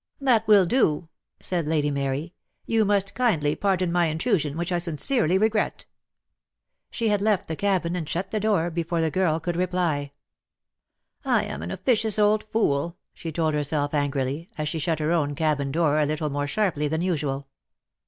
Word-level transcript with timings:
"That 0.19 0.47
will 0.47 0.65
do," 0.65 1.09
said 1.41 1.67
Lady 1.67 1.91
Mary. 1.91 2.33
"You 2.65 2.85
must 2.85 3.13
kindly 3.13 3.55
pardon 3.55 3.91
my 3.91 4.07
intrusion, 4.07 4.57
which 4.57 4.71
I 4.71 4.79
sincerely 4.79 5.37
regret." 5.37 5.85
She 6.89 7.09
had 7.09 7.21
left 7.21 7.47
the 7.47 7.55
cabin, 7.55 7.95
and 7.95 8.09
shut 8.09 8.31
the 8.31 8.39
door, 8.39 8.71
before 8.71 8.99
the 8.99 9.11
girl 9.11 9.39
could 9.39 9.55
reply. 9.55 10.05
'■.:' 11.25 11.31
"I 11.31 11.43
am 11.43 11.61
an 11.61 11.69
officious 11.69 12.17
old 12.17 12.45
fool," 12.45 12.97
she 13.13 13.31
told 13.31 13.53
herself 13.53 13.93
angrily, 13.93 14.49
as 14.57 14.67
she 14.67 14.79
shut 14.79 14.97
her 14.97 15.11
own 15.11 15.35
cabin 15.35 15.71
door, 15.71 15.99
a 15.99 16.05
little 16.07 16.31
more 16.31 16.47
sharply 16.47 16.87
than 16.87 17.01
usual. 17.03 17.47